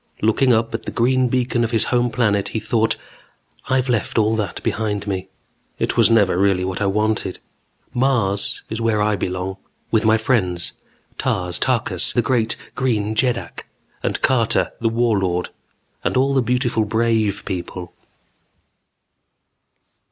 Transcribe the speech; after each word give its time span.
Looking 0.23 0.51
up 0.51 0.73
at 0.73 0.85
the 0.85 0.91
green 0.91 1.27
beacon 1.27 1.63
of 1.63 1.69
his 1.69 1.83
home 1.83 2.09
planet, 2.09 2.47
he 2.47 2.59
thought: 2.59 2.97
I've 3.69 3.87
left 3.87 4.17
all 4.17 4.35
that 4.35 4.63
behind 4.63 5.05
me. 5.05 5.29
It 5.77 5.95
was 5.95 6.09
never 6.09 6.39
really 6.39 6.65
what 6.65 6.81
I 6.81 6.87
wanted. 6.87 7.37
Mars 7.93 8.63
is 8.67 8.81
where 8.81 8.99
I 8.99 9.15
belong. 9.15 9.57
With 9.91 10.03
my 10.03 10.17
friends, 10.17 10.71
Tars 11.19 11.59
Tarkas 11.59 12.13
the 12.13 12.23
great 12.23 12.57
Green 12.73 13.13
Jeddak, 13.13 13.67
and 14.01 14.23
Carter, 14.23 14.71
the 14.79 14.89
Warlord, 14.89 15.49
and 16.03 16.17
all 16.17 16.33
the 16.33 16.41
beautiful 16.41 16.83
brave 16.83 17.43
people. 17.45 17.93